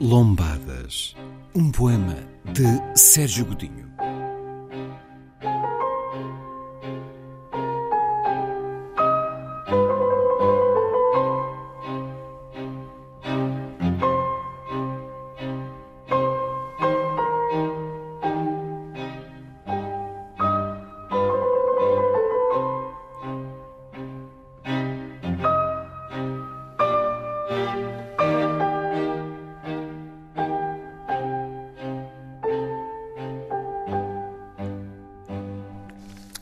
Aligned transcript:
Lombadas, 0.00 1.16
um 1.54 1.70
poema 1.72 2.16
de 2.52 2.66
Sérgio 2.94 3.46
Godinho. 3.46 3.85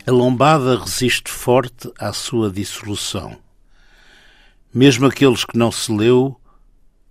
A 0.06 0.10
lombada 0.10 0.78
resiste 0.78 1.30
forte 1.30 1.91
à 1.98 2.12
sua 2.12 2.50
dissolução. 2.50 3.38
Mesmo 4.72 5.06
aqueles 5.06 5.47
que 5.47 5.56
não 5.56 5.72
se 5.72 5.91
leu, 5.91 6.38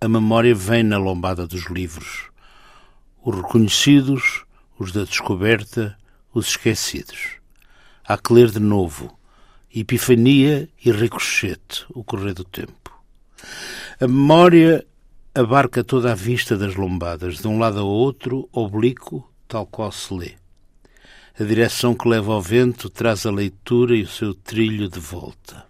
a 0.00 0.06
memória 0.06 0.54
vem 0.54 0.84
na 0.84 0.96
lombada 0.96 1.44
dos 1.44 1.66
livros. 1.66 2.30
Os 3.20 3.34
reconhecidos, 3.34 4.44
os 4.78 4.92
da 4.92 5.02
descoberta, 5.02 5.98
os 6.32 6.50
esquecidos. 6.50 7.38
Há 8.06 8.16
que 8.16 8.32
ler 8.32 8.52
de 8.52 8.60
novo. 8.60 9.18
Epifania 9.74 10.68
e 10.84 10.92
ricochete, 10.92 11.84
o 11.90 12.04
correr 12.04 12.32
do 12.32 12.44
tempo. 12.44 12.96
A 14.00 14.06
memória 14.06 14.86
abarca 15.34 15.82
toda 15.82 16.12
a 16.12 16.14
vista 16.14 16.56
das 16.56 16.76
lombadas, 16.76 17.38
de 17.38 17.48
um 17.48 17.58
lado 17.58 17.80
a 17.80 17.82
outro, 17.82 18.48
oblíquo, 18.52 19.28
tal 19.48 19.66
qual 19.66 19.90
se 19.90 20.14
lê. 20.14 20.43
A 21.36 21.42
direção 21.42 21.96
que 21.96 22.06
leva 22.06 22.32
ao 22.32 22.40
vento 22.40 22.88
traz 22.88 23.26
a 23.26 23.30
leitura 23.32 23.96
e 23.96 24.02
o 24.02 24.08
seu 24.08 24.34
trilho 24.34 24.88
de 24.88 25.00
volta. 25.00 25.66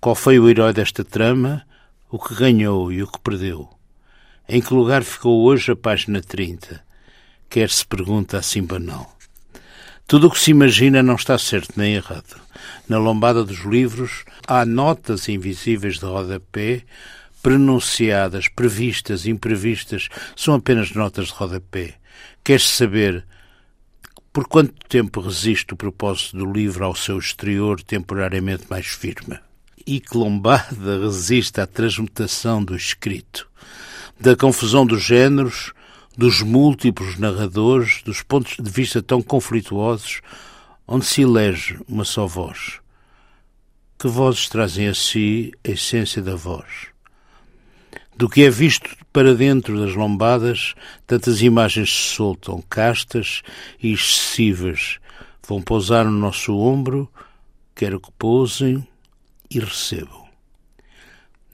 Qual 0.00 0.16
foi 0.16 0.40
o 0.40 0.48
herói 0.48 0.72
desta 0.72 1.04
trama? 1.04 1.64
O 2.10 2.18
que 2.18 2.34
ganhou 2.34 2.90
e 2.90 3.00
o 3.00 3.06
que 3.06 3.20
perdeu? 3.20 3.70
Em 4.48 4.60
que 4.60 4.74
lugar 4.74 5.04
ficou 5.04 5.44
hoje 5.44 5.70
a 5.70 5.76
página 5.76 6.20
30? 6.20 6.82
Quer 7.48 7.70
se 7.70 7.86
pergunta 7.86 8.38
assim 8.38 8.60
banal. 8.60 9.16
Tudo 10.04 10.26
o 10.26 10.30
que 10.32 10.40
se 10.40 10.50
imagina 10.50 11.00
não 11.00 11.14
está 11.14 11.38
certo 11.38 11.74
nem 11.76 11.94
errado. 11.94 12.34
Na 12.88 12.98
lombada 12.98 13.44
dos 13.44 13.60
livros 13.60 14.24
há 14.48 14.66
notas 14.66 15.28
invisíveis 15.28 16.00
de 16.00 16.06
rodapé, 16.06 16.82
pronunciadas, 17.40 18.48
previstas, 18.48 19.26
imprevistas, 19.26 20.08
são 20.34 20.54
apenas 20.54 20.90
notas 20.90 21.28
de 21.28 21.34
rodapé. 21.34 21.94
Queres 22.42 22.68
saber 22.68 23.24
por 24.36 24.46
quanto 24.46 24.74
tempo 24.86 25.22
resiste 25.22 25.72
o 25.72 25.76
propósito 25.78 26.36
do 26.36 26.52
livro 26.52 26.84
ao 26.84 26.94
seu 26.94 27.18
exterior 27.18 27.82
temporariamente 27.82 28.64
mais 28.68 28.84
firme? 28.84 29.38
E 29.86 29.98
que 29.98 30.14
lombada 30.14 31.00
resiste 31.00 31.58
à 31.58 31.66
transmutação 31.66 32.62
do 32.62 32.76
escrito, 32.76 33.48
da 34.20 34.36
confusão 34.36 34.84
dos 34.84 35.02
géneros, 35.02 35.72
dos 36.18 36.42
múltiplos 36.42 37.18
narradores, 37.18 38.02
dos 38.02 38.20
pontos 38.20 38.58
de 38.62 38.70
vista 38.70 39.02
tão 39.02 39.22
conflituosos, 39.22 40.20
onde 40.86 41.06
se 41.06 41.22
elege 41.22 41.80
uma 41.88 42.04
só 42.04 42.26
voz? 42.26 42.80
Que 43.98 44.06
vozes 44.06 44.50
trazem 44.50 44.86
a 44.86 44.94
si 44.94 45.50
a 45.66 45.70
essência 45.70 46.20
da 46.20 46.36
voz? 46.36 46.94
Do 48.16 48.30
que 48.30 48.44
é 48.44 48.50
visto 48.50 48.96
para 49.12 49.34
dentro 49.34 49.78
das 49.78 49.94
lombadas, 49.94 50.74
tantas 51.06 51.42
imagens 51.42 51.90
se 51.90 52.14
soltam, 52.14 52.62
castas 52.62 53.42
e 53.82 53.92
excessivas, 53.92 54.98
vão 55.46 55.60
pousar 55.60 56.06
no 56.06 56.10
nosso 56.10 56.56
ombro, 56.56 57.10
quero 57.74 58.00
que 58.00 58.10
pousem 58.12 58.86
e 59.50 59.60
recebam. 59.60 60.24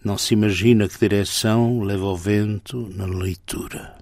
Não 0.04 0.16
se 0.16 0.34
imagina 0.34 0.88
que 0.88 0.98
direção 0.98 1.82
leva 1.82 2.06
o 2.06 2.16
vento 2.16 2.88
na 2.94 3.06
leitura. 3.06 4.01